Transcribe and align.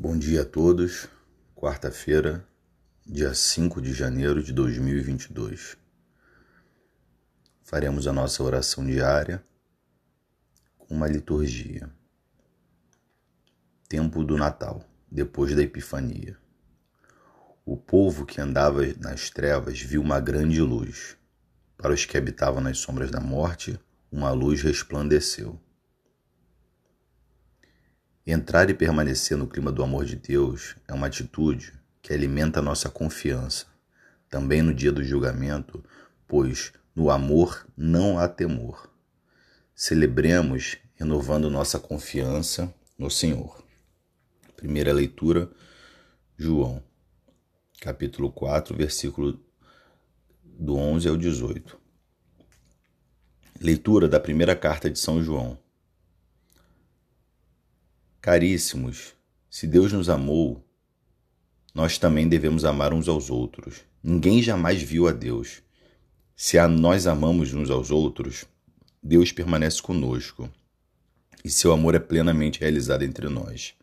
Bom 0.00 0.16
dia 0.16 0.42
a 0.42 0.44
todos. 0.44 1.08
Quarta-feira, 1.56 2.46
dia 3.04 3.34
5 3.34 3.82
de 3.82 3.92
janeiro 3.92 4.40
de 4.40 4.52
2022. 4.52 5.76
Faremos 7.64 8.06
a 8.06 8.12
nossa 8.12 8.40
oração 8.44 8.86
diária 8.86 9.42
com 10.78 10.94
uma 10.94 11.08
liturgia. 11.08 11.90
Tempo 13.88 14.22
do 14.22 14.36
Natal, 14.36 14.88
depois 15.10 15.52
da 15.56 15.62
Epifania. 15.64 16.38
O 17.64 17.76
povo 17.76 18.24
que 18.24 18.40
andava 18.40 18.82
nas 19.00 19.30
trevas 19.30 19.80
viu 19.80 20.00
uma 20.00 20.20
grande 20.20 20.60
luz. 20.60 21.16
Para 21.76 21.92
os 21.92 22.04
que 22.04 22.16
habitavam 22.16 22.60
nas 22.60 22.78
sombras 22.78 23.10
da 23.10 23.18
morte, 23.18 23.76
uma 24.12 24.30
luz 24.30 24.62
resplandeceu. 24.62 25.60
Entrar 28.30 28.68
e 28.68 28.74
permanecer 28.74 29.38
no 29.38 29.46
clima 29.46 29.72
do 29.72 29.82
amor 29.82 30.04
de 30.04 30.14
Deus 30.14 30.76
é 30.86 30.92
uma 30.92 31.06
atitude 31.06 31.72
que 32.02 32.12
alimenta 32.12 32.60
nossa 32.60 32.90
confiança, 32.90 33.64
também 34.28 34.60
no 34.60 34.74
dia 34.74 34.92
do 34.92 35.02
julgamento, 35.02 35.82
pois 36.26 36.70
no 36.94 37.10
amor 37.10 37.66
não 37.74 38.18
há 38.18 38.28
temor. 38.28 38.92
Celebremos 39.74 40.76
renovando 40.96 41.48
nossa 41.48 41.78
confiança 41.78 42.70
no 42.98 43.10
Senhor. 43.10 43.64
Primeira 44.58 44.92
leitura, 44.92 45.50
João, 46.36 46.82
capítulo 47.80 48.30
4, 48.30 48.76
versículo 48.76 49.42
do 50.44 50.76
11 50.76 51.08
ao 51.08 51.16
18. 51.16 51.80
Leitura 53.58 54.06
da 54.06 54.20
primeira 54.20 54.54
carta 54.54 54.90
de 54.90 54.98
São 54.98 55.22
João. 55.22 55.58
Caríssimos, 58.20 59.14
se 59.48 59.66
Deus 59.66 59.92
nos 59.92 60.08
amou, 60.08 60.64
nós 61.72 61.98
também 61.98 62.28
devemos 62.28 62.64
amar 62.64 62.92
uns 62.92 63.08
aos 63.08 63.30
outros. 63.30 63.82
Ninguém 64.02 64.42
jamais 64.42 64.82
viu 64.82 65.06
a 65.06 65.12
Deus. 65.12 65.62
Se 66.34 66.58
a 66.58 66.66
nós 66.66 67.06
amamos 67.06 67.54
uns 67.54 67.70
aos 67.70 67.90
outros, 67.90 68.44
Deus 69.00 69.30
permanece 69.30 69.80
conosco 69.80 70.50
e 71.44 71.50
seu 71.50 71.72
amor 71.72 71.94
é 71.94 72.00
plenamente 72.00 72.60
realizado 72.60 73.04
entre 73.04 73.28
nós. 73.28 73.74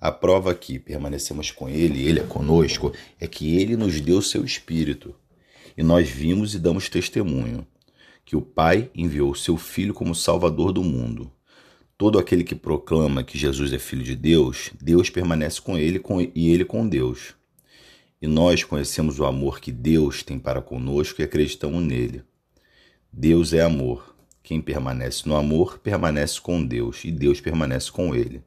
A 0.00 0.12
prova 0.12 0.54
que 0.54 0.78
permanecemos 0.78 1.50
com 1.50 1.68
Ele, 1.68 2.06
Ele 2.06 2.20
é 2.20 2.24
conosco, 2.24 2.92
é 3.18 3.26
que 3.26 3.56
Ele 3.56 3.76
nos 3.76 4.00
deu 4.00 4.22
seu 4.22 4.44
Espírito. 4.44 5.14
E 5.76 5.82
nós 5.82 6.08
vimos 6.08 6.54
e 6.54 6.58
damos 6.58 6.88
testemunho 6.88 7.66
que 8.24 8.36
o 8.36 8.42
Pai 8.42 8.90
enviou 8.94 9.34
seu 9.34 9.56
Filho 9.56 9.92
como 9.92 10.14
Salvador 10.14 10.72
do 10.72 10.84
mundo. 10.84 11.32
Todo 11.98 12.16
aquele 12.16 12.44
que 12.44 12.54
proclama 12.54 13.24
que 13.24 13.36
Jesus 13.36 13.72
é 13.72 13.78
filho 13.78 14.04
de 14.04 14.14
Deus, 14.14 14.70
Deus 14.80 15.10
permanece 15.10 15.60
com 15.60 15.76
ele 15.76 16.00
e 16.32 16.48
ele 16.48 16.64
com 16.64 16.88
Deus. 16.88 17.34
E 18.22 18.28
nós 18.28 18.62
conhecemos 18.62 19.18
o 19.18 19.24
amor 19.24 19.58
que 19.58 19.72
Deus 19.72 20.22
tem 20.22 20.38
para 20.38 20.62
conosco 20.62 21.20
e 21.20 21.24
acreditamos 21.24 21.82
nele. 21.82 22.22
Deus 23.12 23.52
é 23.52 23.62
amor. 23.62 24.14
Quem 24.44 24.60
permanece 24.60 25.28
no 25.28 25.34
amor 25.34 25.80
permanece 25.80 26.40
com 26.40 26.64
Deus 26.64 27.04
e 27.04 27.10
Deus 27.10 27.40
permanece 27.40 27.90
com 27.90 28.14
ele. 28.14 28.44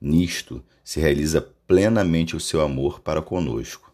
Nisto 0.00 0.60
se 0.82 0.98
realiza 0.98 1.40
plenamente 1.68 2.34
o 2.34 2.40
seu 2.40 2.60
amor 2.60 2.98
para 2.98 3.22
conosco. 3.22 3.92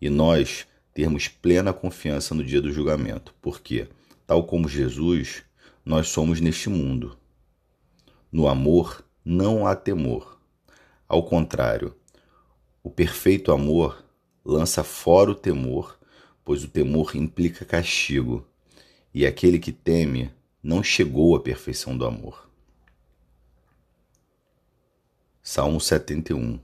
E 0.00 0.08
nós 0.08 0.66
termos 0.94 1.28
plena 1.28 1.74
confiança 1.74 2.34
no 2.34 2.42
dia 2.42 2.62
do 2.62 2.72
julgamento, 2.72 3.34
porque, 3.42 3.86
tal 4.26 4.44
como 4.44 4.66
Jesus, 4.66 5.42
nós 5.84 6.08
somos 6.08 6.40
neste 6.40 6.70
mundo 6.70 7.18
no 8.30 8.46
amor 8.46 9.04
não 9.24 9.66
há 9.66 9.74
temor. 9.74 10.38
Ao 11.08 11.22
contrário, 11.22 11.96
o 12.82 12.90
perfeito 12.90 13.52
amor 13.52 14.04
lança 14.44 14.84
fora 14.84 15.30
o 15.30 15.34
temor, 15.34 15.98
pois 16.44 16.64
o 16.64 16.68
temor 16.68 17.16
implica 17.16 17.64
castigo, 17.64 18.46
e 19.12 19.26
aquele 19.26 19.58
que 19.58 19.72
teme 19.72 20.30
não 20.62 20.82
chegou 20.82 21.34
à 21.34 21.40
perfeição 21.40 21.96
do 21.96 22.04
amor. 22.04 22.48
Salmo 25.42 25.80
71 25.80 26.60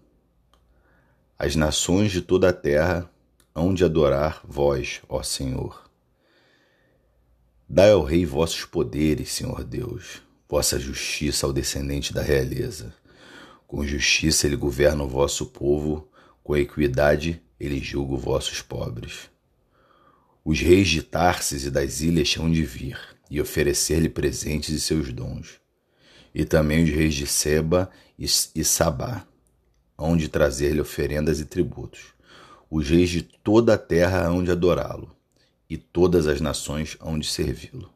As 1.38 1.56
nações 1.56 2.12
de 2.12 2.20
toda 2.20 2.50
a 2.50 2.52
terra 2.52 3.10
hão 3.54 3.72
de 3.72 3.84
adorar 3.84 4.42
vós, 4.44 5.00
ó 5.08 5.22
Senhor. 5.22 5.90
Dai 7.66 7.92
ao 7.92 8.02
Rei 8.02 8.26
vossos 8.26 8.66
poderes, 8.66 9.32
Senhor 9.32 9.64
Deus 9.64 10.22
vossa 10.54 10.78
justiça 10.78 11.46
ao 11.46 11.52
descendente 11.52 12.14
da 12.14 12.22
realeza. 12.22 12.94
Com 13.66 13.84
justiça 13.84 14.46
ele 14.46 14.54
governa 14.54 15.02
o 15.02 15.08
vosso 15.08 15.46
povo, 15.46 16.08
com 16.44 16.56
equidade 16.56 17.42
ele 17.58 17.80
julga 17.80 18.14
os 18.14 18.22
vossos 18.22 18.62
pobres. 18.62 19.28
Os 20.44 20.60
reis 20.60 20.86
de 20.86 21.02
Tarsis 21.02 21.64
e 21.64 21.72
das 21.72 22.02
ilhas 22.02 22.36
hão 22.38 22.48
de 22.48 22.62
vir 22.62 22.96
e 23.28 23.40
oferecer-lhe 23.40 24.08
presentes 24.08 24.68
e 24.68 24.78
seus 24.78 25.12
dons. 25.12 25.60
E 26.32 26.44
também 26.44 26.84
os 26.84 26.90
reis 26.90 27.14
de 27.14 27.26
Seba 27.26 27.90
e 28.16 28.28
Sabá 28.64 29.26
hão 29.98 30.16
de 30.16 30.28
trazer-lhe 30.28 30.80
oferendas 30.80 31.40
e 31.40 31.46
tributos. 31.46 32.14
Os 32.70 32.88
reis 32.88 33.10
de 33.10 33.22
toda 33.22 33.74
a 33.74 33.78
terra 33.78 34.24
hão 34.24 34.44
de 34.44 34.52
adorá-lo, 34.52 35.16
e 35.68 35.76
todas 35.76 36.28
as 36.28 36.40
nações 36.40 36.96
hão 37.00 37.18
de 37.18 37.26
servi-lo. 37.26 37.93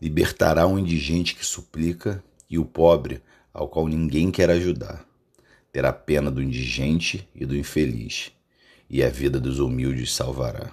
Libertará 0.00 0.66
o 0.66 0.78
indigente 0.78 1.34
que 1.34 1.44
suplica 1.44 2.22
e 2.48 2.58
o 2.58 2.64
pobre 2.64 3.22
ao 3.52 3.68
qual 3.68 3.88
ninguém 3.88 4.30
quer 4.30 4.50
ajudar. 4.50 5.06
Terá 5.72 5.92
pena 5.92 6.30
do 6.30 6.42
indigente 6.42 7.28
e 7.34 7.44
do 7.44 7.56
infeliz, 7.56 8.32
e 8.88 9.02
a 9.02 9.10
vida 9.10 9.40
dos 9.40 9.58
humildes 9.58 10.14
salvará. 10.14 10.72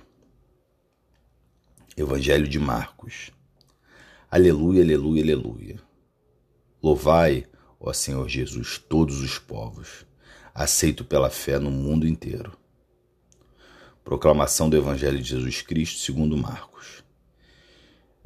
Evangelho 1.98 2.48
de 2.48 2.60
Marcos. 2.60 3.32
Aleluia, 4.30 4.84
aleluia, 4.84 5.24
aleluia. 5.24 5.80
Louvai, 6.84 7.48
ó 7.80 7.94
Senhor 7.94 8.28
Jesus, 8.28 8.78
todos 8.78 9.22
os 9.22 9.40
povos, 9.40 10.06
aceito 10.54 11.06
pela 11.06 11.30
fé 11.30 11.58
no 11.58 11.72
mundo 11.72 12.08
inteiro. 12.08 12.52
Proclamação 14.04 14.70
do 14.70 14.78
Evangelho 14.78 15.18
de 15.18 15.30
Jesus 15.30 15.62
Cristo 15.62 16.00
segundo 16.00 16.38
Marcos. 16.38 17.05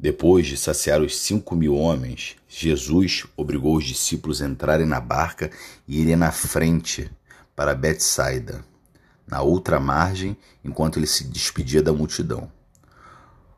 Depois 0.02 0.46
de 0.46 0.56
saciar 0.56 1.02
os 1.02 1.14
cinco 1.14 1.54
mil 1.54 1.76
homens, 1.76 2.34
Jesus 2.48 3.26
obrigou 3.36 3.76
os 3.76 3.84
discípulos 3.84 4.40
a 4.40 4.46
entrarem 4.46 4.86
na 4.86 4.98
barca 4.98 5.50
e 5.86 6.00
irem 6.00 6.16
na 6.16 6.32
frente 6.32 7.10
para 7.54 7.74
Betsaida, 7.74 8.64
na 9.26 9.42
outra 9.42 9.78
margem, 9.78 10.34
enquanto 10.64 10.98
ele 10.98 11.06
se 11.06 11.24
despedia 11.24 11.82
da 11.82 11.92
multidão. 11.92 12.50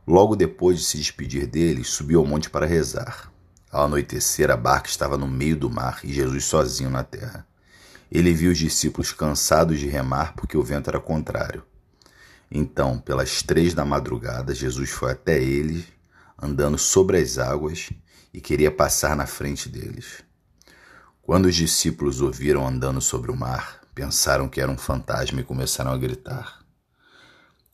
Logo 0.04 0.34
depois 0.34 0.81
de 0.81 0.84
se 0.84 0.98
despedir 0.98 1.47
deles, 1.47 1.91
subiu 1.91 2.19
ao 2.19 2.26
monte 2.26 2.50
para 2.50 2.66
rezar. 2.66 3.32
Ao 3.70 3.84
anoitecer, 3.84 4.50
a 4.50 4.56
barca 4.56 4.88
estava 4.88 5.16
no 5.16 5.28
meio 5.28 5.56
do 5.56 5.70
mar 5.70 6.00
e 6.02 6.12
Jesus 6.12 6.44
sozinho 6.47 6.91
na 6.91 7.04
terra. 7.04 7.47
Ele 8.10 8.32
viu 8.32 8.50
os 8.50 8.58
discípulos 8.58 9.12
cansados 9.12 9.78
de 9.78 9.86
remar 9.86 10.34
porque 10.34 10.56
o 10.56 10.62
vento 10.64 10.91
era 10.91 10.98
contrário. 10.98 11.62
Então, 12.50 12.98
pelas 12.98 13.42
três 13.42 13.75
da 13.75 13.84
madrugada, 13.84 14.52
Jesus 14.52 14.91
foi 14.91 15.12
até 15.12 15.41
eles 15.41 15.84
andando 16.42 16.76
sobre 16.76 17.19
as 17.19 17.38
águas 17.38 17.91
e 18.34 18.41
queria 18.41 18.70
passar 18.72 19.14
na 19.14 19.26
frente 19.26 19.69
deles. 19.69 20.25
Quando 21.22 21.47
os 21.47 21.54
discípulos 21.54 22.20
o 22.20 22.32
viram 22.32 22.66
andando 22.66 23.00
sobre 23.00 23.30
o 23.30 23.36
mar, 23.36 23.80
pensaram 23.94 24.48
que 24.48 24.60
era 24.60 24.70
um 24.70 24.76
fantasma 24.76 25.41
e 25.41 25.44
começaram 25.44 25.92
a 25.92 25.97
gritar. 25.97 26.66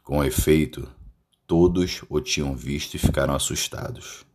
Com 0.04 0.22
efeito, 0.22 0.86
todos 1.46 2.02
o 2.10 2.20
tinham 2.20 2.54
visto 2.54 2.94
e 2.94 2.98
ficaram 2.98 3.34
assustados. 3.34 4.26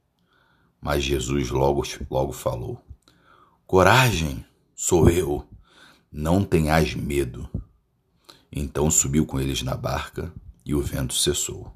Mas 0.82 1.04
Jesus 1.04 1.52
logo, 1.52 1.84
logo 2.10 2.32
falou: 2.32 2.84
Coragem, 3.68 4.44
sou 4.76 5.10
eu, 5.10 5.48
não 6.12 6.44
tenhas 6.44 6.96
medo. 6.96 7.48
Então 8.52 8.90
subiu 8.90 9.26
com 9.26 9.40
eles 9.40 9.62
na 9.62 9.76
barca 9.76 10.34
e 10.66 10.74
o 10.74 10.82
vento 10.82 11.14
cessou. 11.14 11.74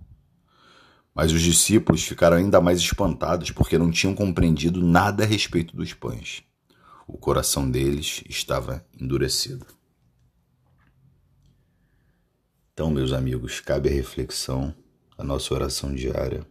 Mas 1.17 1.31
os 1.31 1.41
discípulos 1.41 2.03
ficaram 2.03 2.37
ainda 2.37 2.61
mais 2.61 2.77
espantados 2.77 3.49
porque 3.49 3.75
não 3.75 3.89
tinham 3.89 4.13
compreendido 4.13 4.85
nada 4.85 5.23
a 5.23 5.25
respeito 5.25 5.75
dos 5.75 5.91
pães. 5.91 6.43
O 7.07 7.17
coração 7.17 7.71
deles 7.71 8.23
estava 8.29 8.85
endurecido. 9.01 9.65
Então, 12.71 12.91
meus 12.91 13.13
amigos, 13.13 13.59
cabe 13.59 13.89
a 13.89 13.91
reflexão 13.91 14.71
da 15.17 15.23
nossa 15.23 15.51
oração 15.55 15.91
diária, 15.91 16.45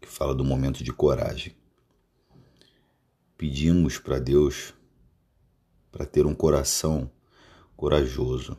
que 0.00 0.06
fala 0.06 0.32
do 0.32 0.44
momento 0.44 0.84
de 0.84 0.92
coragem. 0.92 1.56
Pedimos 3.36 3.98
para 3.98 4.20
Deus 4.20 4.72
para 5.90 6.06
ter 6.06 6.26
um 6.26 6.34
coração 6.34 7.10
corajoso 7.76 8.56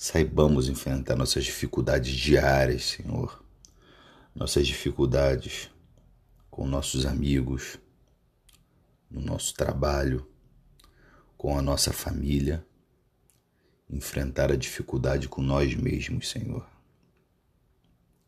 saibamos 0.00 0.66
enfrentar 0.70 1.14
nossas 1.14 1.44
dificuldades 1.44 2.14
diárias, 2.14 2.84
Senhor. 2.84 3.44
Nossas 4.34 4.66
dificuldades 4.66 5.70
com 6.50 6.66
nossos 6.66 7.04
amigos, 7.04 7.78
no 9.10 9.20
nosso 9.20 9.52
trabalho, 9.52 10.26
com 11.36 11.54
a 11.58 11.60
nossa 11.60 11.92
família, 11.92 12.66
enfrentar 13.90 14.50
a 14.50 14.56
dificuldade 14.56 15.28
com 15.28 15.42
nós 15.42 15.74
mesmos, 15.74 16.30
Senhor. 16.30 16.66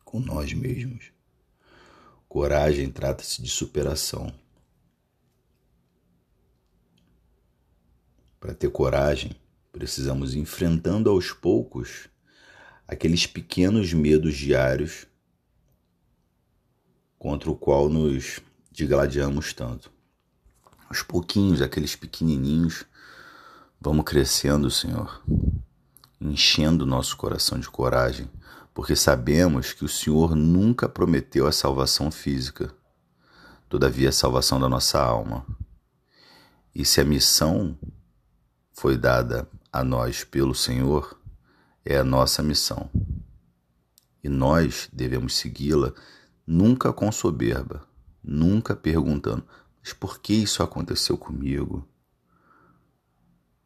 Com 0.04 0.20
nós 0.20 0.52
mesmos. 0.52 1.10
Coragem 2.28 2.92
trata-se 2.92 3.40
de 3.40 3.48
superação. 3.48 4.30
Para 8.38 8.52
ter 8.52 8.70
coragem, 8.70 9.34
precisamos 9.72 10.34
enfrentando 10.34 11.08
aos 11.08 11.32
poucos 11.32 12.08
aqueles 12.86 13.26
pequenos 13.26 13.92
medos 13.94 14.36
diários 14.36 15.06
contra 17.18 17.50
o 17.50 17.56
qual 17.56 17.88
nos 17.88 18.40
digladiamos 18.70 19.52
tanto. 19.54 19.90
Aos 20.88 21.02
pouquinhos, 21.02 21.62
aqueles 21.62 21.96
pequenininhos, 21.96 22.84
vamos 23.80 24.04
crescendo, 24.04 24.70
Senhor, 24.70 25.22
enchendo 26.20 26.84
nosso 26.84 27.16
coração 27.16 27.58
de 27.58 27.70
coragem, 27.70 28.28
porque 28.74 28.94
sabemos 28.94 29.72
que 29.72 29.84
o 29.84 29.88
Senhor 29.88 30.34
nunca 30.34 30.88
prometeu 30.88 31.46
a 31.46 31.52
salvação 31.52 32.10
física, 32.10 32.74
todavia 33.68 34.10
a 34.10 34.12
salvação 34.12 34.60
da 34.60 34.68
nossa 34.68 35.00
alma. 35.00 35.46
E 36.74 36.84
se 36.84 37.00
a 37.00 37.04
missão 37.04 37.78
foi 38.72 38.96
dada 38.96 39.48
a 39.72 39.82
nós 39.82 40.22
pelo 40.22 40.54
Senhor, 40.54 41.18
é 41.84 41.96
a 41.96 42.04
nossa 42.04 42.42
missão. 42.42 42.90
E 44.22 44.28
nós 44.28 44.88
devemos 44.92 45.34
segui-la 45.34 45.92
nunca 46.46 46.92
com 46.92 47.10
soberba, 47.10 47.84
nunca 48.22 48.76
perguntando: 48.76 49.44
mas 49.82 49.92
por 49.92 50.20
que 50.20 50.34
isso 50.34 50.62
aconteceu 50.62 51.16
comigo? 51.16 51.88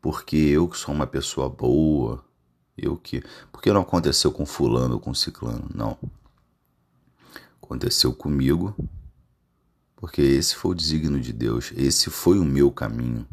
Porque 0.00 0.36
eu 0.36 0.68
que 0.68 0.78
sou 0.78 0.94
uma 0.94 1.06
pessoa 1.06 1.50
boa, 1.50 2.24
eu 2.76 2.96
que. 2.96 3.22
Por 3.50 3.60
que 3.60 3.72
não 3.72 3.82
aconteceu 3.82 4.30
com 4.32 4.46
fulano 4.46 4.94
ou 4.94 5.00
com 5.00 5.12
ciclano? 5.12 5.68
Não. 5.74 5.98
Aconteceu 7.60 8.14
comigo, 8.14 8.74
porque 9.96 10.22
esse 10.22 10.54
foi 10.54 10.70
o 10.70 10.74
desígnio 10.74 11.20
de 11.20 11.32
Deus, 11.32 11.72
esse 11.76 12.08
foi 12.10 12.38
o 12.38 12.44
meu 12.44 12.70
caminho. 12.70 13.26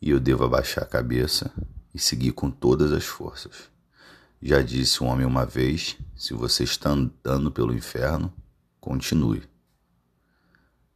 E 0.00 0.10
eu 0.10 0.20
devo 0.20 0.44
abaixar 0.44 0.84
a 0.84 0.86
cabeça 0.88 1.52
e 1.94 1.98
seguir 1.98 2.32
com 2.32 2.50
todas 2.50 2.92
as 2.92 3.04
forças. 3.04 3.70
Já 4.40 4.60
disse 4.60 5.02
um 5.02 5.06
homem 5.06 5.26
uma 5.26 5.46
vez: 5.46 5.96
se 6.14 6.34
você 6.34 6.64
está 6.64 6.90
andando 6.90 7.50
pelo 7.50 7.74
inferno, 7.74 8.32
continue. 8.80 9.42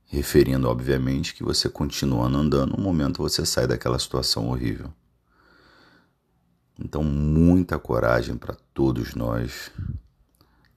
Referindo, 0.04 0.68
obviamente, 0.68 1.34
que 1.34 1.42
você 1.42 1.68
continuando 1.68 2.36
andando, 2.36 2.76
no 2.76 2.82
momento 2.82 3.22
você 3.22 3.46
sai 3.46 3.66
daquela 3.66 3.98
situação 3.98 4.48
horrível. 4.48 4.92
Então, 6.78 7.04
muita 7.04 7.78
coragem 7.78 8.36
para 8.36 8.56
todos 8.74 9.14
nós, 9.14 9.70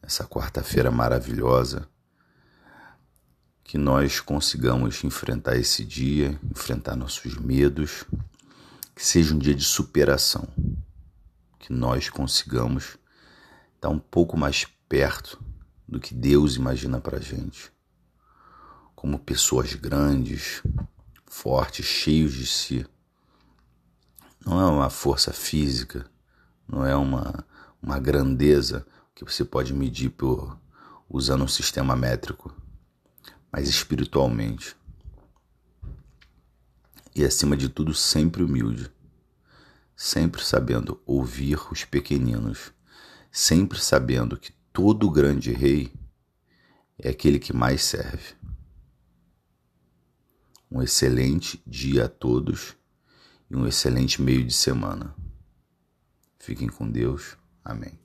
essa 0.01 0.25
quarta-feira 0.25 0.91
maravilhosa, 0.91 1.87
que 3.63 3.77
nós 3.77 4.19
consigamos 4.19 5.03
enfrentar 5.03 5.57
esse 5.57 5.83
dia, 5.83 6.39
enfrentar 6.51 6.95
nossos 6.95 7.37
medos, 7.37 8.03
que 8.95 9.05
seja 9.05 9.33
um 9.33 9.39
dia 9.39 9.55
de 9.55 9.63
superação, 9.63 10.47
que 11.59 11.71
nós 11.71 12.09
consigamos 12.09 12.97
estar 13.75 13.89
um 13.89 13.99
pouco 13.99 14.37
mais 14.37 14.65
perto 14.87 15.41
do 15.87 15.99
que 15.99 16.13
Deus 16.13 16.55
imagina 16.55 16.99
para 16.99 17.19
gente, 17.19 17.71
como 18.95 19.17
pessoas 19.17 19.73
grandes, 19.73 20.61
fortes, 21.25 21.85
cheios 21.85 22.33
de 22.33 22.45
si. 22.45 22.85
Não 24.45 24.59
é 24.61 24.65
uma 24.65 24.89
força 24.89 25.33
física, 25.33 26.05
não 26.67 26.85
é 26.85 26.95
uma, 26.95 27.45
uma 27.81 27.99
grandeza 27.99 28.85
que 29.15 29.23
você 29.23 29.43
pode 29.43 29.73
medir 29.73 30.09
por 30.09 30.57
usando 31.09 31.43
um 31.43 31.47
sistema 31.47 31.95
métrico, 31.95 32.53
mas 33.53 33.69
espiritualmente 33.69 34.75
e, 37.15 37.23
acima 37.23 37.55
de 37.55 37.69
tudo, 37.69 37.93
sempre 37.93 38.41
humilde, 38.41 38.91
sempre 39.95 40.43
sabendo 40.43 40.99
ouvir 41.05 41.59
os 41.71 41.85
pequeninos, 41.85 42.73
sempre 43.31 43.79
sabendo 43.79 44.35
que 44.35 44.51
todo 44.71 45.11
grande 45.11 45.51
rei 45.51 45.93
é 46.97 47.09
aquele 47.09 47.37
que 47.37 47.53
mais 47.53 47.83
serve. 47.83 48.33
Um 50.71 50.81
excelente 50.81 51.61
dia 51.67 52.05
a 52.05 52.09
todos 52.09 52.75
e 53.51 53.55
um 53.55 53.67
excelente 53.67 54.19
meio 54.19 54.43
de 54.43 54.53
semana. 54.53 55.15
Fiquem 56.39 56.67
com 56.67 56.89
Deus. 56.89 57.37
Amém. 57.63 58.02